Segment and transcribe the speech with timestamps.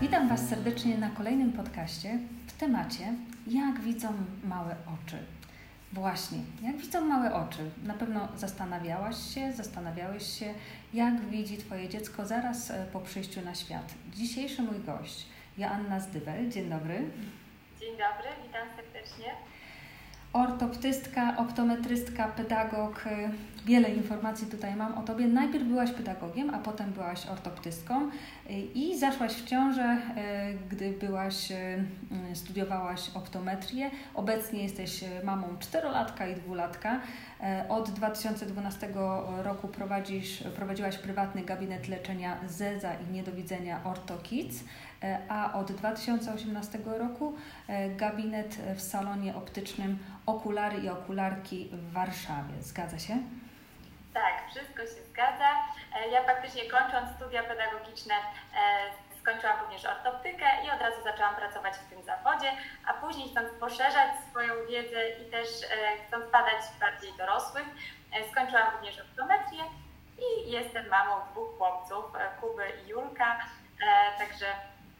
[0.00, 3.14] Witam Was serdecznie na kolejnym podcaście w temacie
[3.46, 4.08] Jak widzą
[4.44, 5.18] małe oczy.
[5.92, 7.70] Właśnie, jak widzą małe oczy?
[7.84, 10.54] Na pewno zastanawiałaś się, zastanawiałeś się,
[10.94, 13.94] jak widzi Twoje dziecko zaraz e, po przyjściu na świat.
[14.14, 15.26] Dzisiejszy mój gość,
[15.58, 16.50] Joanna Zdybel.
[16.50, 17.10] Dzień dobry.
[17.80, 19.34] Dzień dobry, witam serdecznie
[20.32, 23.04] ortoptystka, optometrystka, pedagog.
[23.66, 25.26] Wiele informacji tutaj mam o Tobie.
[25.26, 28.10] Najpierw byłaś pedagogiem, a potem byłaś ortoptystką
[28.74, 29.96] i zaszłaś w ciążę,
[30.70, 31.52] gdy byłaś,
[32.34, 33.90] studiowałaś optometrię.
[34.14, 37.00] Obecnie jesteś mamą czterolatka i dwulatka.
[37.68, 38.88] Od 2012
[39.42, 44.64] roku prowadzisz, prowadziłaś prywatny gabinet leczenia ZEZA i niedowidzenia OrtoKids.
[45.04, 47.34] E, a od 2018 roku
[47.68, 52.54] e, gabinet w salonie optycznym Okulary i Okularki w Warszawie.
[52.60, 53.18] Zgadza się?
[54.14, 55.50] Tak, wszystko się zgadza.
[55.96, 58.14] E, ja faktycznie kończąc studia pedagogiczne
[59.20, 62.52] skończyłam również ortoptykę i od razu zaczęłam pracować w tym zawodzie,
[62.86, 65.48] a później chcąc poszerzać swoją wiedzę i też
[66.06, 67.66] chcąc badać bardziej dorosłych,
[68.30, 69.64] skończyłam również optometrię
[70.18, 72.04] i jestem mamą dwóch chłopców,
[72.40, 73.38] Kuby i Julka,
[74.18, 74.46] także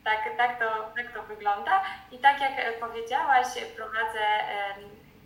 [0.05, 1.83] tak, tak, to, tak to wygląda.
[2.13, 4.25] I tak jak powiedziałaś, prowadzę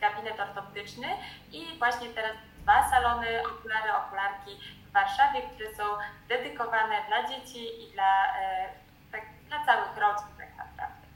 [0.00, 1.06] gabinet ortoptyczny
[1.52, 2.32] i właśnie teraz
[2.62, 4.50] dwa salony okulary, okularki
[4.88, 5.82] w Warszawie, które są
[6.28, 8.68] dedykowane dla dzieci i dla, e,
[9.12, 11.06] tak, dla całych rodzin tak naprawdę.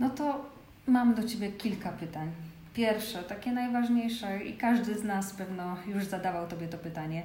[0.00, 0.44] No to
[0.86, 2.32] mam do Ciebie kilka pytań.
[2.74, 7.22] Pierwsze, takie najważniejsze i każdy z nas pewno już zadawał Tobie to pytanie.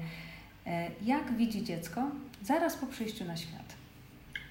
[0.67, 2.01] E, jak widzi dziecko
[2.41, 3.78] zaraz po przyjściu na świat?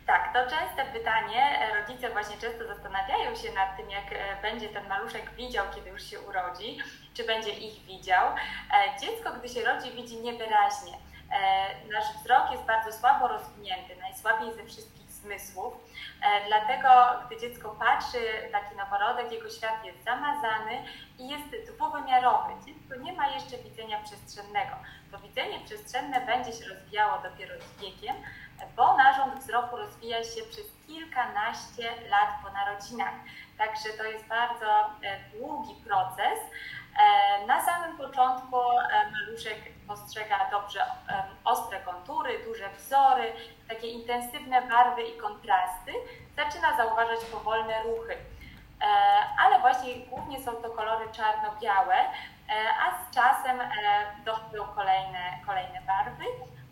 [0.08, 1.68] Tak, to częste pytanie.
[1.80, 6.02] Rodzice właśnie często zastanawiają się nad tym, jak e, będzie ten maluszek widział, kiedy już
[6.02, 6.78] się urodzi,
[7.14, 8.26] czy będzie ich widział.
[8.28, 10.92] E, dziecko, gdy się rodzi, widzi niewyraźnie.
[11.32, 15.74] E, nasz wzrok jest bardzo słabo rozwinięty, najsłabiej ze wszystkich zmysłów.
[16.46, 16.88] Dlatego,
[17.26, 18.18] gdy dziecko patrzy,
[18.52, 20.84] taki noworodek, jego świat jest zamazany
[21.18, 22.52] i jest dwuwymiarowy.
[22.66, 24.76] Dziecko nie ma jeszcze widzenia przestrzennego.
[25.12, 28.16] To widzenie przestrzenne będzie się rozwijało dopiero z wiekiem,
[28.76, 33.14] bo narząd wzroku rozwija się przez kilkanaście lat po narodzinach.
[33.58, 34.66] Także to jest bardzo
[35.02, 36.38] e, długi proces.
[36.42, 39.58] E, na samym początku e, maluszek
[39.88, 40.84] postrzega dobrze
[41.44, 43.32] ostre kontury, duże wzory,
[43.68, 45.92] takie intensywne barwy i kontrasty.
[46.36, 48.16] Zaczyna zauważać powolne ruchy.
[49.38, 51.96] Ale właśnie głównie są to kolory czarno-białe,
[52.80, 53.60] a z czasem
[54.24, 56.24] dochodzą kolejne, kolejne barwy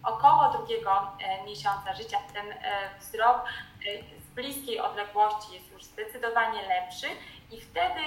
[0.06, 0.35] około
[0.66, 2.56] drugiego e, miesiąca życia ten e,
[3.00, 7.06] wzrok e, z bliskiej odległości jest już zdecydowanie lepszy
[7.50, 8.00] i wtedy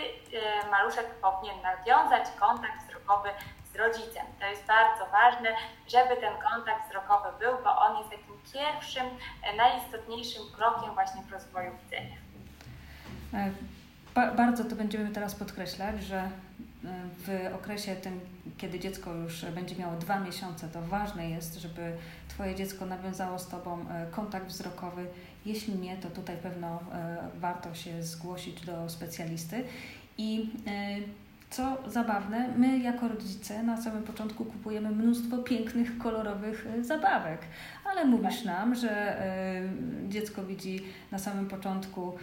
[0.71, 3.29] maluszek powinien nawiązać kontakt wzrokowy
[3.73, 4.25] z rodzicem.
[4.39, 5.49] To jest bardzo ważne,
[5.87, 9.05] żeby ten kontakt wzrokowy był, bo on jest takim pierwszym,
[9.57, 12.15] najistotniejszym krokiem właśnie w rozwoju widzenia.
[14.37, 16.29] Bardzo to będziemy teraz podkreślać, że
[17.17, 18.19] w okresie tym,
[18.57, 21.93] kiedy dziecko już będzie miało dwa miesiące, to ważne jest, żeby
[22.27, 25.05] Twoje dziecko nawiązało z Tobą e, kontakt wzrokowy.
[25.45, 29.63] Jeśli nie, to tutaj pewno e, warto się zgłosić do specjalisty.
[30.17, 30.97] I e,
[31.49, 37.41] co zabawne, my jako rodzice na samym początku kupujemy mnóstwo pięknych, kolorowych zabawek,
[37.85, 39.21] ale mówisz nam, że
[40.09, 42.13] dziecko widzi na samym początku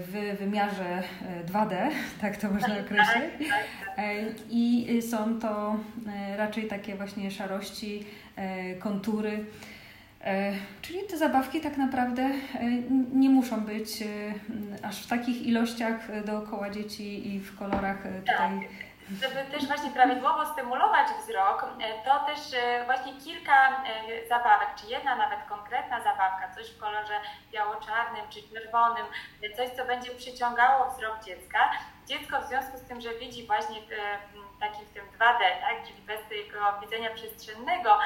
[0.00, 1.02] w wymiarze
[1.46, 1.90] 2D, e,
[2.20, 3.48] tak to można tak, określić.
[3.50, 4.14] Tak, tak, e,
[4.50, 5.76] I są to
[6.08, 8.04] e, raczej takie właśnie szarości,
[8.78, 9.44] kontury.
[10.82, 12.30] Czyli te zabawki tak naprawdę
[13.12, 14.04] nie muszą być
[14.82, 18.68] aż w takich ilościach dookoła dzieci i w kolorach tutaj
[19.10, 24.86] żeby też właśnie prawidłowo stymulować wzrok, e, to też e, właśnie kilka e, zabawek, czy
[24.86, 27.20] jedna nawet konkretna zabawka, coś w kolorze
[27.52, 29.06] biało-czarnym czy czerwonym,
[29.56, 31.70] coś, co będzie przyciągało wzrok dziecka.
[32.06, 33.76] Dziecko w związku z tym, że widzi właśnie
[34.60, 37.98] takim w tym 2D, tak, czyli bez tego widzenia przestrzennego,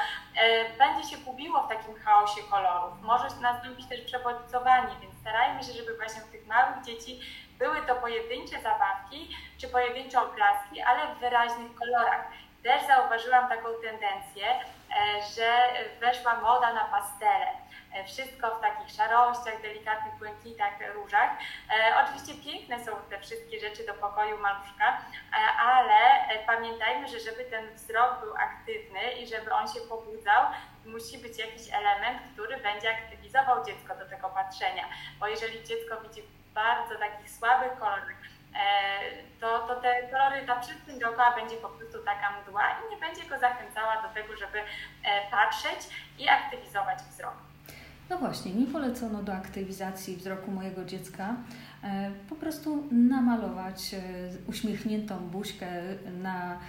[0.77, 3.01] będzie się gubiło w takim chaosie kolorów.
[3.01, 7.19] Może nastąpić też przebodźcowanie, więc starajmy się, żeby właśnie u tych małych dzieci
[7.61, 12.25] były to pojedyncze zabawki czy pojedyncze obrazki, ale w wyraźnych kolorach.
[12.63, 14.61] Też zauważyłam taką tendencję, e,
[15.35, 15.49] że
[15.99, 17.47] weszła moda na pastele.
[17.93, 21.29] E, wszystko w takich szarościach, delikatnych błękitach, różach.
[21.69, 24.97] E, oczywiście piękne są te wszystkie rzeczy do pokoju maluszka,
[25.59, 25.95] ale
[26.45, 30.45] pamiętajmy, że żeby ten wzrok był aktywny i żeby on się pobudzał,
[30.85, 34.85] musi być jakiś element, który będzie aktywizował dziecko do tego patrzenia.
[35.19, 38.21] Bo jeżeli dziecko widzi bardzo takich słabych kolorach,
[38.55, 38.59] e,
[39.39, 43.29] to, to te kolory, ta wszystkim dookoła będzie po prostu taka mdła i nie będzie
[43.29, 44.65] go zachęcała do tego, żeby e,
[45.31, 45.79] patrzeć
[46.19, 47.33] i aktywizować wzrok.
[48.09, 51.35] No właśnie, mi polecono do aktywizacji wzroku mojego dziecka
[51.83, 53.95] e, po prostu namalować
[54.47, 55.67] uśmiechniętą buźkę
[56.21, 56.59] na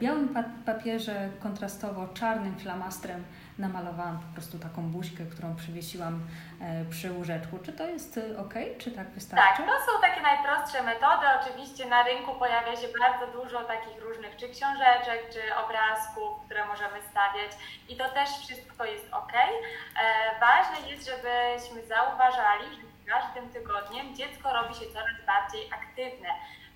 [0.00, 0.34] białym
[0.66, 3.24] papierze kontrastowo czarnym flamastrem
[3.58, 6.14] namalowałam po prostu taką buźkę, którą przywiesiłam
[6.60, 7.58] e, przy łóżeczku.
[7.58, 8.54] Czy to jest e, ok?
[8.78, 9.46] Czy tak wystarczy?
[9.46, 11.26] Tak, to są takie najprostsze metody.
[11.40, 17.02] Oczywiście na rynku pojawia się bardzo dużo takich różnych czy książeczek, czy obrazków, które możemy
[17.10, 17.50] stawiać
[17.88, 19.32] i to też wszystko jest ok.
[19.34, 26.28] E, ważne jest, żebyśmy zauważali, że każdym tygodniem dziecko robi się coraz bardziej aktywne,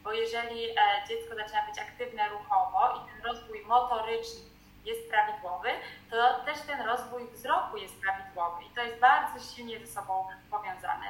[0.04, 0.60] bo jeżeli
[1.08, 4.50] dziecko zaczyna być aktywne ruchowo i ten rozwój motoryczny
[4.84, 5.68] jest prawidłowy,
[6.10, 11.06] to też ten rozwój wzroku jest prawidłowy i to jest bardzo silnie ze sobą powiązane.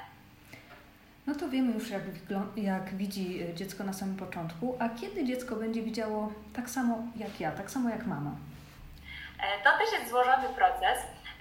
[1.26, 2.02] No to wiemy już, jak,
[2.56, 7.40] jak widzi e, dziecko na samym początku, a kiedy dziecko będzie widziało tak samo jak
[7.40, 8.30] ja, tak samo jak mama?
[9.40, 10.98] E, to też jest złożony proces.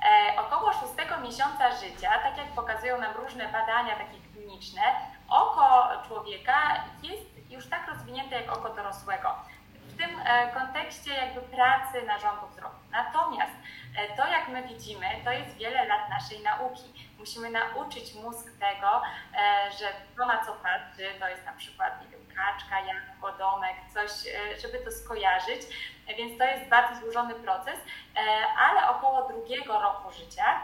[0.10, 4.82] E, około szóstego miesiąca życia, tak jak pokazują nam różne badania takie kliniczne,
[5.30, 9.36] oko człowieka jest już tak rozwinięte jak oko dorosłego
[10.54, 12.76] kontekście jakby pracy narządu wzroku.
[12.92, 13.54] Natomiast
[13.98, 17.10] e, to, jak my widzimy, to jest wiele lat naszej nauki.
[17.18, 19.02] Musimy nauczyć mózg tego,
[19.34, 19.86] e, że
[20.18, 24.12] to na co patrzy, to jest na przykład, nie wiem, kaczka, jabłko, domek, coś,
[24.62, 25.62] żeby to skojarzyć.
[26.18, 27.80] Więc to jest bardzo złożony proces,
[28.58, 30.62] ale około drugiego roku życia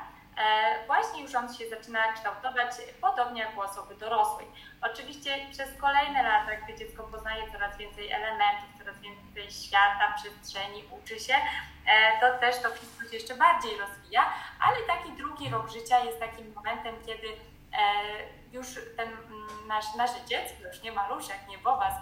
[0.88, 2.72] właśnie już on się zaczyna kształtować
[3.02, 4.48] podobnie jak u osoby dorosłej.
[4.82, 11.20] Oczywiście przez kolejne lata, gdy dziecko poznaje coraz więcej elementów, coraz więcej świata, przestrzeni, uczy
[11.20, 16.00] się, e, to też to wszystko się jeszcze bardziej rozwija, ale taki drugi rok życia
[16.00, 17.94] jest takim momentem, kiedy e,
[18.52, 18.68] już
[18.98, 21.94] ten mm, nasz, nasze dziecko, już nie maluszek, nie Bobas,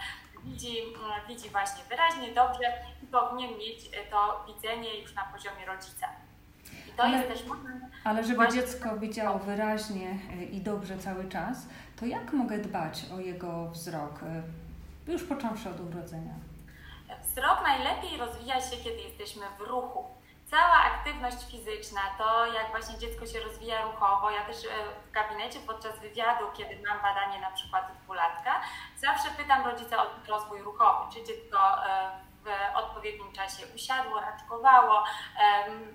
[0.43, 3.79] widzi, mm, widzi właśnie wyraźnie, dobrze i powinien mieć
[4.11, 6.09] to widzenie już na poziomie rodzica.
[6.97, 7.43] To ale, jest też.
[8.03, 8.61] Ale żeby właśnie...
[8.61, 11.67] dziecko widziało wyraźnie e, i dobrze cały czas,
[11.99, 14.19] to jak mogę dbać o jego wzrok,
[15.07, 16.33] już począwszy od urodzenia?
[17.21, 20.03] Wzrok najlepiej rozwija się, kiedy jesteśmy w ruchu.
[20.51, 24.69] Cała aktywność fizyczna, to jak właśnie dziecko się rozwija ruchowo, ja też e,
[25.07, 28.61] w gabinecie podczas wywiadu, kiedy mam badanie na przykład dwulatka,
[28.97, 32.11] zawsze pytam rodzica o rozwój ruchowy, czy dziecko e,
[32.43, 35.03] w odpowiednim czasie usiadło, raczkowało,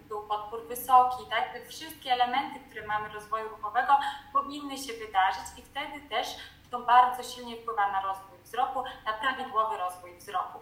[0.08, 1.68] był podpór wysoki, tak?
[1.68, 3.98] Wszystkie elementy, które mamy rozwoju ruchowego
[4.32, 6.28] powinny się wydarzyć i wtedy też
[6.70, 10.58] to bardzo silnie wpływa na rozwój wzroku, na prawidłowy rozwój wzroku.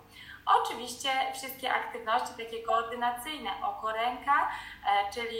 [0.46, 4.50] Oczywiście wszystkie aktywności takie koordynacyjne, oko ręka,
[4.86, 5.38] e, czyli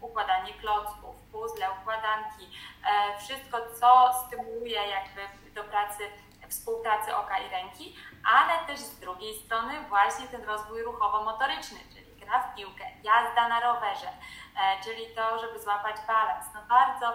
[0.00, 2.50] układanie klocków, puzzle, układanki,
[2.84, 5.20] e, wszystko co stymuluje jakby
[5.54, 6.04] do pracy,
[6.48, 7.96] współpracy oka i ręki,
[8.36, 13.60] ale też z drugiej strony właśnie ten rozwój ruchowo-motoryczny, czyli gra w piłkę, jazda na
[13.60, 16.46] rowerze, e, czyli to, żeby złapać balans.
[16.54, 17.06] No bardzo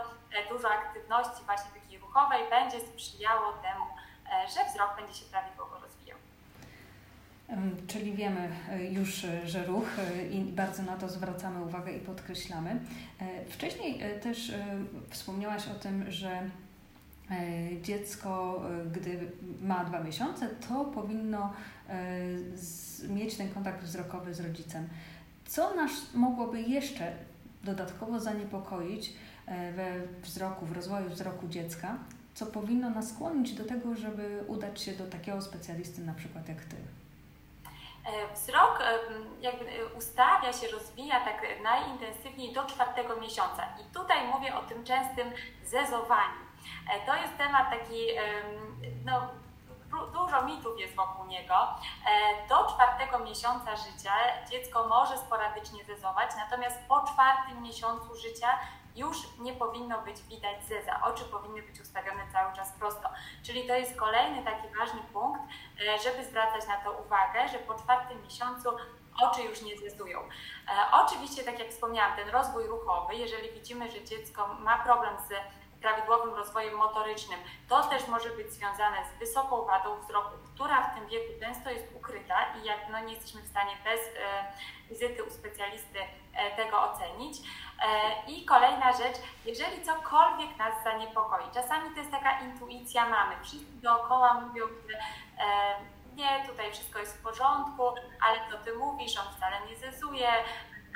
[0.49, 3.85] dużo aktywności właśnie takiej ruchowej będzie sprzyjało temu,
[4.55, 6.17] że wzrok będzie się prawidłowo rozwijał.
[7.87, 11.99] Czyli wiemy e, już, e, że ruch e, i bardzo na to zwracamy uwagę i
[11.99, 12.79] podkreślamy.
[13.49, 14.51] Wcześniej też
[15.09, 16.49] wspomniałaś o tym, że
[17.81, 18.61] dziecko,
[18.91, 19.31] gdy
[19.61, 21.53] ma dwa miesiące, to powinno
[23.09, 24.89] mieć ten kontakt wzrokowy z rodzicem.
[25.45, 27.13] Co nas mogłoby jeszcze
[27.63, 29.13] dodatkowo zaniepokoić
[29.47, 31.97] we wzroku, w rozwoju wzroku dziecka,
[32.33, 36.57] co powinno nas skłonić do tego, żeby udać się do takiego specjalisty, na przykład jak
[36.65, 36.75] Ty?
[38.05, 38.79] E, wzrok
[39.41, 43.63] jakby e, ustawia się, rozwija tak najintensywniej do czwartego miesiąca.
[43.81, 45.27] I tutaj mówię o tym częstym
[45.65, 46.48] zezowaniu.
[46.93, 48.07] E, to jest temat taki,
[49.05, 49.21] no,
[50.13, 51.55] dużo mitów jest wokół niego.
[52.49, 54.11] Do czwartego miesiąca życia
[54.51, 58.59] dziecko może sporadycznie zezować, natomiast po czwartym miesiącu życia
[58.95, 61.01] już nie powinno być widać zeza.
[61.03, 63.09] Oczy powinny być ustawione cały czas prosto.
[63.43, 67.75] Czyli to jest kolejny taki ważny punkt, e, żeby zwracać na to uwagę, że po
[67.75, 68.69] czwartym miesiącu
[69.21, 70.19] oczy już nie zezują.
[70.19, 75.29] E, oczywiście, tak jak wspomniałam, ten rozwój ruchowy, jeżeli widzimy, że dziecko ma problem z
[75.81, 77.39] prawidłowym rozwojem motorycznym.
[77.69, 81.95] To też może być związane z wysoką wadą wzroku, która w tym wieku często jest
[81.95, 85.99] ukryta i jak no, nie jesteśmy w stanie bez e, wizyty u specjalisty
[86.33, 87.37] e, tego ocenić.
[87.39, 93.81] E, I kolejna rzecz, jeżeli cokolwiek nas zaniepokoi, czasami to jest taka intuicja mamy, wszyscy
[93.81, 94.97] dookoła mówią, że
[95.45, 95.75] e,
[96.15, 97.87] nie, tutaj wszystko jest w porządku,
[98.27, 100.29] ale to ty mówisz, on wcale nie zezuje,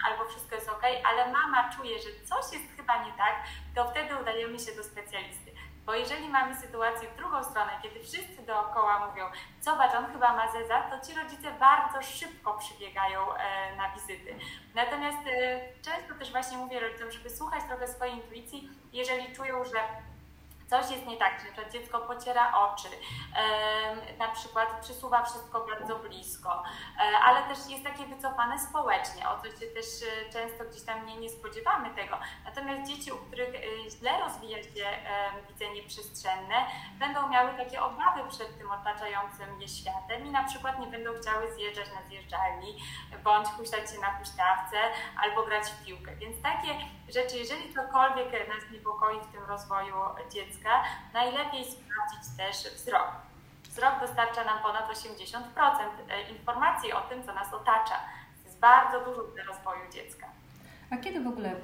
[0.08, 3.36] albo wszystko jest ok, ale mama czuje, że coś jest chyba nie tak,
[3.76, 5.52] to wtedy udajemy się do specjalisty.
[5.86, 9.26] Bo jeżeli mamy sytuację w drugą stronę, kiedy wszyscy dookoła mówią,
[9.62, 14.36] zobacz, on chyba ma zeza, to ci rodzice bardzo szybko przybiegają e, na wizyty.
[14.76, 19.80] Natomiast e, często też właśnie mówię rodzicom, żeby słuchać trochę swojej intuicji, jeżeli czują, że
[20.70, 22.88] coś jest nie tak, że dziecko pociera oczy,
[24.20, 29.46] na przykład przysuwa wszystko bardzo blisko, e, ale też jest takie wycofane społecznie, o co
[29.46, 32.18] się też e, często gdzieś tam nie, nie spodziewamy tego.
[32.46, 34.86] Natomiast dzieci, u których e, źle rozwija się
[35.50, 36.56] widzenie przestrzenne,
[37.00, 41.54] będą miały takie obawy przed tym otaczającym je światem i na przykład nie będą chciały
[41.54, 42.78] zjeżdżać na zjeżdżalni,
[43.24, 44.78] bądź huśtać się na huśtawce
[45.18, 46.16] albo grać w piłkę.
[46.16, 46.70] Więc takie
[47.10, 49.96] rzeczy, jeżeli cokolwiek nas niepokoi w tym rozwoju
[50.32, 50.84] dziecka,
[51.14, 53.33] najlepiej sprawdzić też wzrok.
[53.74, 55.40] Wzrok dostarcza nam ponad 80%
[56.10, 57.96] e, informacji o tym, co nas otacza.
[58.42, 60.28] To jest bardzo dużo dla rozwoju dziecka.
[60.90, 61.56] A kiedy w ogóle e,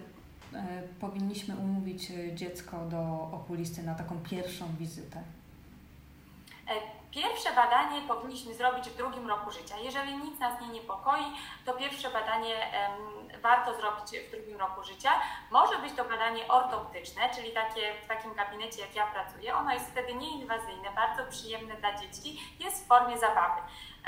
[0.99, 5.21] powinniśmy umówić e, dziecko do okulisty na taką pierwszą wizytę?
[7.11, 9.77] Pierwsze badanie powinniśmy zrobić w drugim roku życia.
[9.77, 11.23] Jeżeli nic nas nie niepokoi,
[11.65, 12.55] to pierwsze badanie
[13.41, 15.09] warto zrobić w drugim roku życia.
[15.51, 19.55] Może być to badanie ortoptyczne, czyli takie w takim gabinecie, jak ja pracuję.
[19.55, 23.61] Ono jest wtedy nieinwazyjne, bardzo przyjemne dla dzieci, jest w formie zabawy.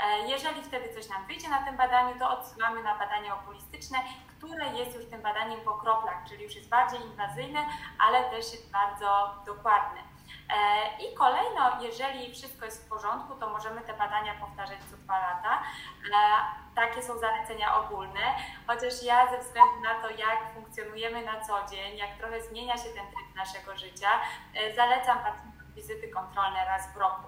[0.04, 3.98] E, jeżeli wtedy coś nam wyjdzie na tym badaniu, to odsyłamy na badanie okulistyczne,
[4.38, 7.66] które jest już tym badaniem po kroplach, czyli już jest bardziej inwazyjne,
[7.98, 10.11] ale też jest bardzo dokładne.
[10.52, 15.18] E, I kolejno, jeżeli wszystko jest w porządku, to możemy te badania powtarzać co dwa
[15.18, 15.52] lata.
[15.58, 16.18] E,
[16.74, 18.20] takie są zalecenia ogólne,
[18.66, 22.88] chociaż ja ze względu na to, jak funkcjonujemy na co dzień, jak trochę zmienia się
[22.96, 24.08] ten tryb naszego życia,
[24.54, 27.22] e, zalecam pacjentom wizyty kontrolne raz w roku.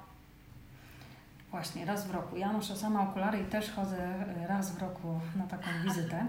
[1.51, 2.37] Właśnie, raz w roku.
[2.37, 6.27] Ja noszę sama okulary i też chodzę raz w roku na taką wizytę.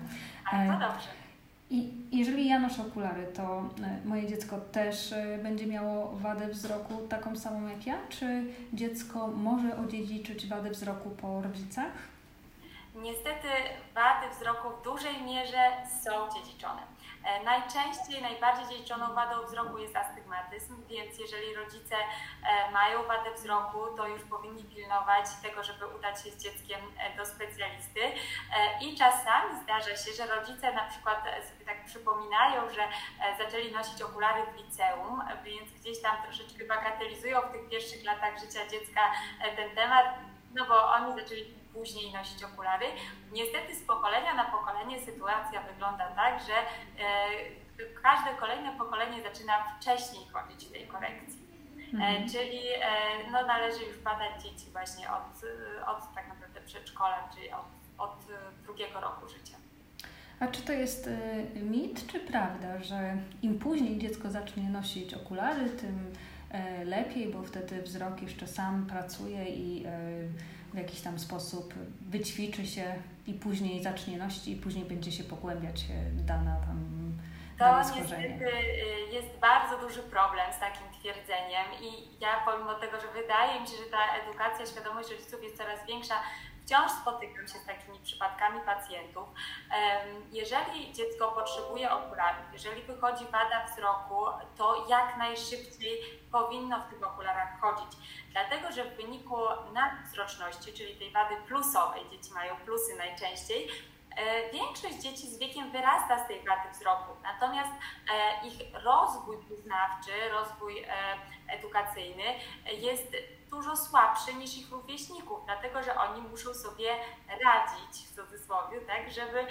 [0.51, 1.24] to dobrze.
[1.69, 7.07] I jeżeli ja noszę okulary, to e, moje dziecko też e, będzie miało wadę wzroku
[7.09, 7.95] taką samą jak ja?
[8.09, 8.43] Czy
[8.73, 11.91] dziecko może odziedziczyć wadę wzroku po rodzicach?
[12.95, 13.47] Niestety
[13.95, 15.71] wady wzroku w dużej mierze
[16.03, 16.81] są dziedziczone.
[17.25, 23.79] E, najczęściej, najbardziej dziedziczoną wadą wzroku jest astygmatyzm, więc jeżeli rodzice e, mają wadę wzroku,
[23.97, 28.01] to już powinni pilnować tego, żeby udać się z dzieckiem e, do specjalisty.
[28.81, 32.87] I czasami zdarza się, że rodzice na przykład sobie tak przypominają, że
[33.37, 38.67] zaczęli nosić okulary w liceum, więc gdzieś tam troszeczkę bagatelizują w tych pierwszych latach życia
[38.67, 39.01] dziecka
[39.55, 40.05] ten temat,
[40.55, 42.85] no bo oni zaczęli później nosić okulary.
[43.31, 47.27] Niestety z pokolenia na pokolenie sytuacja wygląda tak, że e,
[48.03, 51.39] każde kolejne pokolenie zaczyna wcześniej chodzić w tej korekcji.
[51.77, 52.29] E, mhm.
[52.29, 55.29] Czyli e, no, należy już badać dzieci właśnie od,
[55.87, 57.65] od tak naprawdę przedszkola, czyli od,
[57.97, 58.17] od
[58.63, 59.57] drugiego roku życia.
[60.39, 61.09] A czy to jest
[61.55, 66.13] mit, czy prawda, że im później dziecko zacznie nosić okulary, tym
[66.85, 69.85] lepiej, bo wtedy wzrok jeszcze sam pracuje i
[70.75, 72.95] w jakiś tam sposób wyćwiczy się
[73.27, 76.95] i później zacznie nosić i później będzie się pogłębiać dana tam
[77.59, 83.07] to niestety y, jest bardzo duży problem z takim twierdzeniem i ja pomimo tego, że
[83.21, 86.15] wydaje mi się, że ta edukacja, świadomość rodziców jest coraz większa,
[86.65, 89.27] wciąż spotykam się z takimi przypadkami pacjentów.
[90.31, 94.25] Jeżeli dziecko potrzebuje okularów, jeżeli wychodzi wada wzroku,
[94.57, 97.97] to jak najszybciej powinno w tych okularach chodzić.
[98.31, 99.37] Dlatego, że w wyniku
[99.73, 103.69] nadwzroczności, czyli tej wady plusowej, dzieci mają plusy najczęściej,
[104.17, 110.11] e, Większość dzieci z wiekiem wyrasta z tej wady wzroku, natomiast e, ich rozwój poznawczy,
[110.31, 110.87] rozwój e,
[111.47, 112.23] edukacyjny
[112.77, 113.15] jest
[113.55, 116.95] dużo słabszy niż ich rówieśników, dlatego że oni muszą sobie
[117.45, 119.47] radzić w cudzysłowie, tak, żeby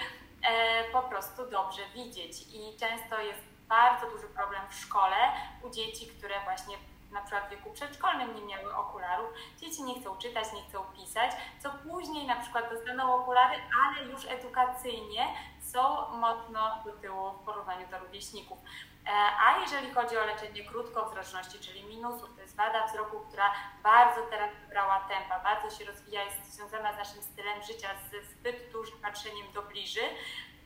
[0.92, 2.42] po prostu dobrze widzieć.
[2.42, 5.16] I często jest bardzo duży problem w szkole
[5.62, 6.76] u dzieci, które właśnie
[7.12, 9.30] na przykład w wieku przedszkolnym nie miały okularów,
[9.60, 11.30] dzieci nie chcą czytać, nie chcą pisać,
[11.62, 13.56] co później na przykład dostaną okulary,
[13.86, 18.58] ale już edukacyjnie są mocno do tyłu w porównaniu do rówieśników.
[19.06, 19.10] E,
[19.46, 24.50] a jeżeli chodzi o leczenie krótkowzroczności, czyli minusów, to jest wada wzroku, która bardzo teraz
[24.60, 29.52] wybrała tempa, bardzo się rozwija, jest związana z naszym stylem życia, ze zbyt dużym patrzeniem
[29.52, 30.04] do bliży.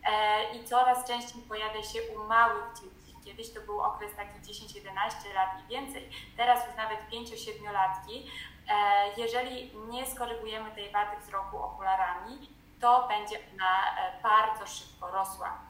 [0.05, 3.17] E, i coraz częściej pojawia się u małych dzieci.
[3.25, 8.31] Kiedyś to był okres taki 10-11 lat i więcej, teraz już nawet 5-7-latki.
[8.69, 8.75] E,
[9.17, 12.49] jeżeli nie skorygujemy tej wady wzroku okularami,
[12.81, 15.68] to będzie ona bardzo szybko rosła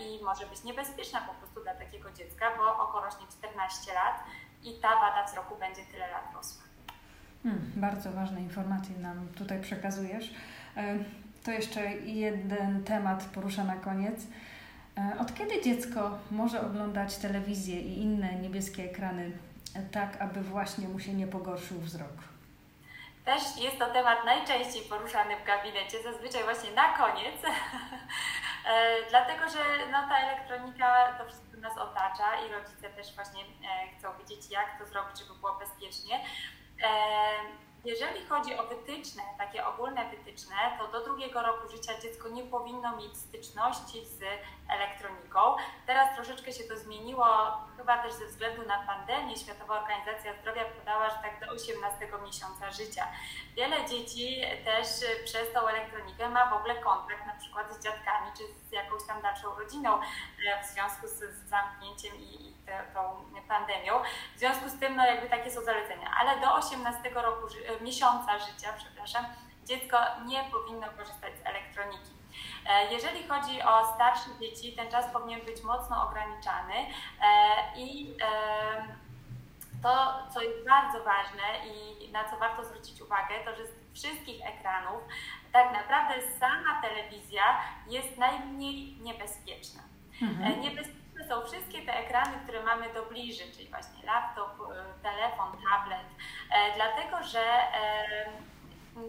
[0.00, 4.24] i może być niebezpieczna po prostu dla takiego dziecka, bo oko rośnie 14 lat
[4.62, 6.62] i ta wada wzroku będzie tyle lat rosła.
[7.42, 10.34] Hmm, bardzo ważne informacje nam tutaj przekazujesz.
[11.44, 14.20] To jeszcze jeden temat poruszę na koniec.
[14.98, 19.32] E, od kiedy dziecko może oglądać telewizję i inne niebieskie ekrany
[19.92, 22.32] tak aby właśnie mu się nie pogorszył wzrok?
[23.24, 27.48] Też jest to temat najczęściej poruszany w gabinecie, zazwyczaj właśnie na koniec, e,
[29.10, 29.58] dlatego że
[29.92, 34.78] no, ta elektronika to wszystko nas otacza i rodzice też właśnie e, chcą wiedzieć, jak
[34.78, 36.20] to zrobić, żeby było bezpiecznie.
[37.84, 42.96] Jeżeli chodzi o wytyczne, takie ogólne wytyczne, to do drugiego roku życia dziecko nie powinno
[42.96, 44.20] mieć styczności z
[44.68, 45.40] elektroniką.
[45.86, 47.26] Teraz troszeczkę się to zmieniło,
[47.76, 49.36] chyba też ze względu na pandemię.
[49.36, 53.06] Światowa Organizacja Zdrowia podała, że tak do 18 miesiąca życia.
[53.56, 54.86] Wiele dzieci też
[55.24, 59.22] przez tą elektronikę ma w ogóle kontakt na przykład z dziadkami czy z jakąś tam
[59.22, 62.52] dalszą rodziną e, w związku z, zamknięciem i,
[62.94, 64.02] tą pandemią.
[64.36, 68.38] W związku z tym no jakby takie są zalecenia, ale do 18 roku e, miesiąca
[68.38, 69.24] życia, przepraszam,
[69.64, 72.10] dziecko nie powinno korzystać z elektroniki.
[72.66, 76.74] E, jeżeli chodzi o starsze dzieci, ten czas powinien być mocno ograniczany
[77.76, 78.16] i
[79.82, 84.46] to, co jest bardzo ważne i na co warto zwrócić uwagę, to że z wszystkich
[84.46, 85.02] ekranów
[85.52, 87.42] tak naprawdę sama telewizja
[87.88, 89.82] jest najmniej niebezpieczna.
[90.22, 90.60] Mhm.
[91.22, 96.06] Niebezpieczne są wszystkie te ekrany, które mamy do bliżej, czyli właśnie laptop, e, telefon, tablet,
[96.50, 97.42] e, dlatego że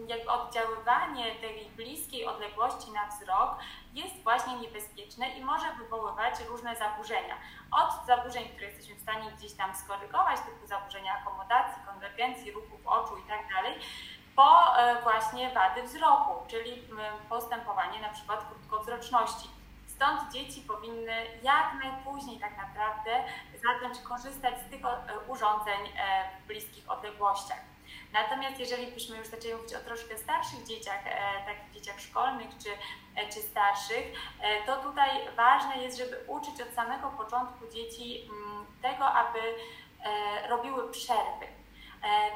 [0.06, 3.58] jakby oddziaływanie tej bliskiej odległości na wzrok
[3.92, 7.34] jest właśnie niebezpieczne i może wywoływać różne zaburzenia.
[7.70, 13.16] Od zaburzeń, które jesteśmy w stanie gdzieś tam skorygować, typu zaburzenia akomodacji, konwergencji, ruchów oczu
[13.16, 13.64] itd., tak
[14.36, 16.82] po e, właśnie wady wzroku, czyli
[17.28, 19.63] postępowanie na przykład krótkowzroczności.
[20.04, 23.24] Stąd dzieci powinny jak najpóźniej tak naprawdę
[23.64, 24.80] zacząć korzystać z tych
[25.28, 27.60] urządzeń e, w bliskich odległościach.
[28.12, 32.70] Natomiast jeżeli byśmy już zaczęli mówić o troszkę starszych dzieciach, e, takich dzieciach szkolnych czy,
[33.16, 34.04] e, czy starszych,
[34.40, 39.38] e, to tutaj ważne jest, żeby uczyć od samego początku dzieci mm, tego, aby
[40.48, 41.46] robiły przerwy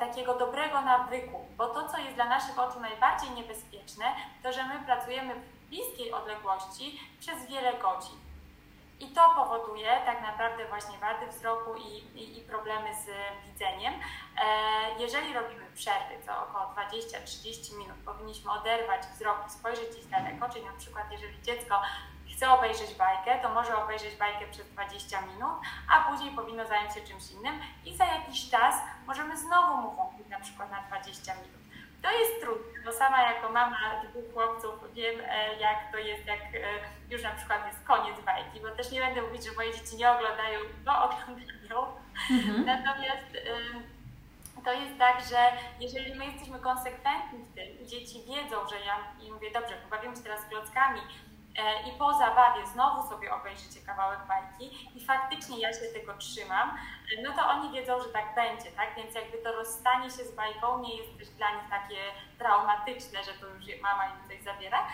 [0.01, 4.05] takiego dobrego nawyku, bo to, co jest dla naszych oczu najbardziej niebezpieczne,
[4.43, 8.19] to że my pracujemy w bliskiej odległości przez wiele godzin.
[9.01, 13.07] I to powoduje tak naprawdę właśnie wady wzroku i, i, i problemy z
[13.47, 13.95] widzeniem.
[13.95, 14.45] E,
[14.99, 20.65] jeżeli robimy przerwy, co około 20-30 minut, powinniśmy oderwać wzrok i spojrzeć gdzieś daleko, czyli
[20.65, 21.83] na przykład jeżeli dziecko
[22.39, 25.55] chce obejrzeć bajkę, to może obejrzeć bajkę przez 20 minut,
[25.89, 28.75] a później powinno zająć się czymś innym i za jakiś czas
[29.07, 31.58] możemy znowu mu włączyć na przykład na 20 minut.
[32.03, 33.79] To jest trudne, bo sama jako mama
[34.11, 36.59] dwóch chłopców wiem, e, jak to jest, jak e,
[37.11, 40.11] już na przykład jest koniec bajki, bo też nie będę mówić, że moje dzieci nie
[40.11, 41.87] oglądają, bo oglądają.
[42.31, 42.65] Mhm.
[42.65, 43.29] Natomiast
[44.65, 45.39] to jest tak, że
[45.81, 50.17] jeżeli my jesteśmy konsekwentni w tym i dzieci wiedzą, że ja im mówię, dobrze, pobawimy
[50.17, 51.28] się teraz klockami, E,
[51.89, 57.23] i po zabawie znowu sobie obejrzycie kawałek bajki i faktycznie ja się tego trzymam, e,
[57.23, 58.95] no to oni wiedzą, że tak będzie, tak?
[58.97, 61.99] Więc jakby to rozstanie się z bajką nie jest też dla nich takie
[62.39, 64.87] traumatyczne, że to już mama im coś zabiera.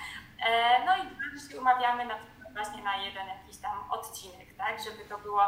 [0.47, 2.15] E, no i się umawiamy na
[2.55, 5.43] właśnie na jeden jakiś tam odcinek, tak, żeby to było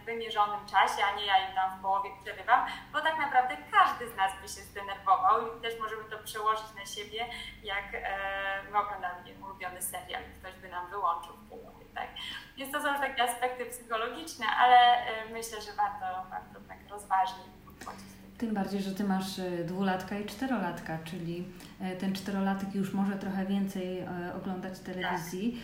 [0.00, 4.08] w wymierzonym czasie, a nie ja im tam w połowie przerywam, bo tak naprawdę każdy
[4.08, 7.26] z nas by się zdenerwował i też możemy to przełożyć na siebie,
[7.62, 12.08] jak e, my oglądamy ulubiony serial ktoś by nam wyłączył w połowie, tak.
[12.56, 18.23] Więc to są takie aspekty psychologiczne, ale e, myślę, że warto, warto tak rozważnie podchodzić
[18.38, 21.44] tym bardziej, że ty masz e, dwulatka i czterolatka, czyli
[21.80, 25.62] e, ten czterolatek już może trochę więcej e, oglądać telewizji.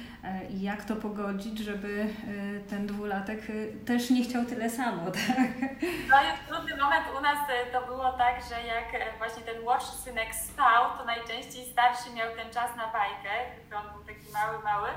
[0.50, 2.06] I jak to pogodzić, żeby
[2.70, 3.40] ten dwulatek
[3.86, 5.48] też nie chciał tyle samo, tak?
[6.10, 7.04] No jest trudny moment.
[7.18, 7.38] U nas
[7.72, 12.52] to było tak, że jak właśnie ten młodszy synek spał, to najczęściej starszy miał ten
[12.52, 13.30] czas na bajkę,
[13.76, 14.88] on był taki mały, mały.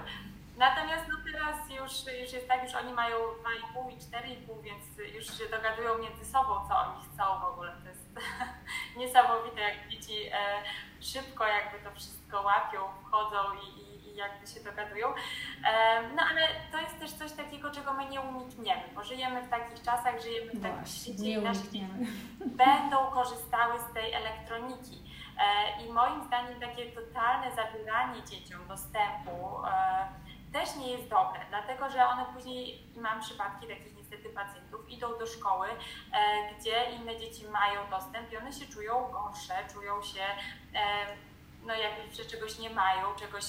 [0.57, 5.37] Natomiast no teraz już, już jest tak, już oni mają 2,5 i 4,5, więc już
[5.37, 7.71] się dogadują między sobą, co oni chcą w ogóle.
[7.83, 8.19] To jest
[8.97, 10.63] niesamowite, jak dzieci e,
[11.01, 15.07] szybko jakby to wszystko łapią, wchodzą i, i, i jakby się dogadują.
[15.07, 19.49] E, no ale to jest też coś takiego, czego my nie unikniemy, bo żyjemy w
[19.49, 21.87] takich czasach, żyjemy w takim świecie i nasze dzieci
[22.63, 25.03] będą korzystały z tej elektroniki.
[25.39, 30.22] E, I moim zdaniem takie totalne zabieranie dzieciom dostępu e,
[30.53, 35.27] też nie jest dobre, dlatego że one później, mam przypadki takich niestety pacjentów, idą do
[35.27, 40.23] szkoły, e, gdzie inne dzieci mają dostęp i one się czują gorsze, czują się
[40.75, 41.05] e,
[41.65, 43.43] no jakby, że czegoś nie mają, czegoś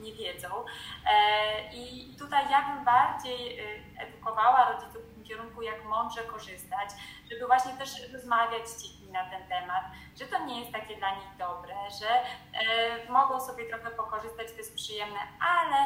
[0.00, 0.64] nie wiedzą.
[1.06, 3.64] E, I tutaj ja bym bardziej e,
[3.98, 6.90] edukowała rodziców w tym kierunku, jak mądrze korzystać,
[7.30, 9.84] żeby właśnie też rozmawiać z dziećmi na ten temat,
[10.18, 14.58] że to nie jest takie dla nich dobre, że e, mogą sobie trochę pokorzystać, to
[14.58, 15.76] jest przyjemne, ale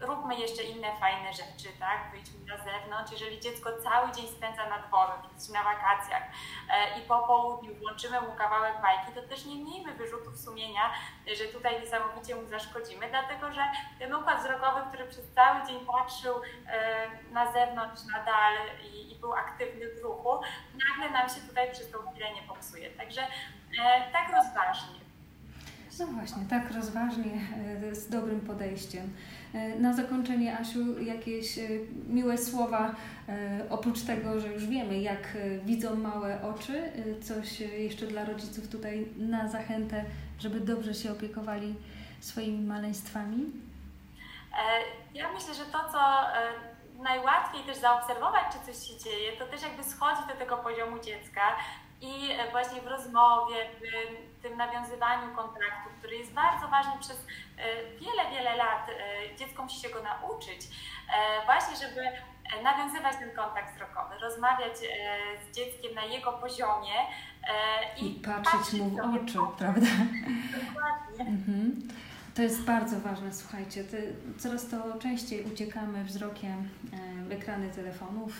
[0.00, 2.10] róbmy jeszcze inne fajne rzeczy, tak?
[2.10, 3.12] Wyjdźmy na zewnątrz.
[3.12, 5.12] Jeżeli dziecko cały dzień spędza na dworze,
[5.52, 6.22] na wakacjach
[6.70, 10.90] e, i po południu włączymy mu kawałek bajki, to też nie miejmy wyrzutów sumienia,
[11.38, 13.62] że tutaj niesamowicie mu zaszkodzimy, dlatego że
[13.98, 16.34] ten układ wzrokowy, który przez cały dzień patrzył
[16.66, 18.54] e, na zewnątrz, na dal
[18.92, 20.40] i, i był aktywny w ruchu,
[20.86, 22.90] nagle nam się tutaj przez tą chwilę nie popsuje.
[22.90, 23.22] Także
[23.82, 25.00] e, tak rozważnie.
[25.98, 27.40] No właśnie, tak rozważnie,
[27.92, 29.12] z dobrym podejściem.
[29.54, 31.62] E, na zakończenie, Asiu, jakieś e,
[32.08, 32.94] miłe słowa,
[33.70, 39.48] oprócz tego, że już wiemy, jak widzą małe oczy, coś jeszcze dla rodziców tutaj na
[39.48, 40.04] zachętę,
[40.38, 41.74] żeby dobrze się opiekowali
[42.20, 43.46] swoimi maleństwami?
[45.14, 45.98] Ja myślę, że to, co
[47.02, 51.40] najłatwiej też zaobserwować, czy coś się dzieje, to też jakby schodzi do tego poziomu dziecka
[52.00, 57.64] i właśnie w rozmowie, w tym nawiązywaniu kontaktu, który jest bardzo ważny przez e,
[58.00, 58.88] wiele, wiele lat.
[58.88, 62.00] E, dziecko musi się go nauczyć, e, właśnie żeby
[62.62, 64.76] nawiązywać ten kontakt wzrokowy, rozmawiać
[65.44, 66.94] z dzieckiem na jego poziomie
[67.96, 69.86] i, I patrzeć, patrzeć mu w oczy, prawda?
[70.52, 71.20] Dokładnie.
[71.20, 71.88] Mhm.
[72.34, 73.84] To jest bardzo ważne, słuchajcie.
[74.38, 76.68] coraz to częściej uciekamy wzrokiem
[77.28, 78.32] w ekrany telefonów,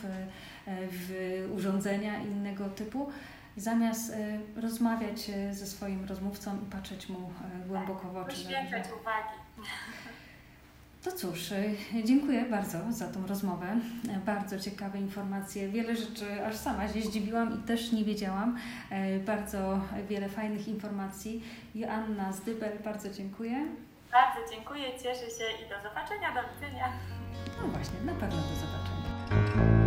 [0.66, 3.12] w urządzenia innego typu
[3.56, 4.10] zamiast
[4.56, 8.36] y, rozmawiać y, ze swoim rozmówcą i patrzeć mu y, głęboko w oczy.
[8.36, 9.68] Poświęcać uwagi.
[11.04, 11.52] To cóż,
[12.04, 13.66] dziękuję bardzo za tą rozmowę.
[14.26, 15.68] Bardzo ciekawe informacje.
[15.68, 18.58] Wiele rzeczy aż sama się zdziwiłam i też nie wiedziałam.
[19.26, 21.44] Bardzo wiele fajnych informacji.
[21.74, 23.66] Joanna Zdybel, bardzo dziękuję.
[24.12, 26.92] Bardzo dziękuję, cieszę się i do zobaczenia, do widzenia.
[27.62, 29.79] No właśnie, na pewno do zobaczenia.